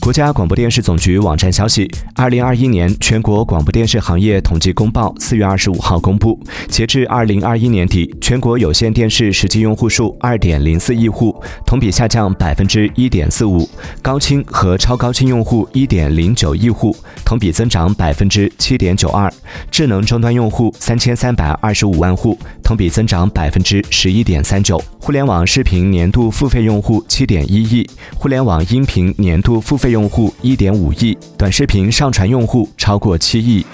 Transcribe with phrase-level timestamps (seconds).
[0.00, 11.34] 国家广播电视总局网站消息，二零二一年全国广播电视行业统计公报四月二十五号公布，截至二零二一年底，全国有线电视实际用户数二点零四亿户，
[11.64, 13.66] 同比下降百分之一点四五；
[14.02, 16.94] 高清和超高清用户一点零九亿户，
[17.24, 19.30] 同比增长百分之七点九二；
[19.70, 29.94] 智能终端用户三千三百二十五万户，同比增长百分之十一点三九；互联网视频年度付费用户七点一亿，互联网音频年度付费。
[29.94, 33.64] 用户一点五亿，短视频上传用户超过七亿。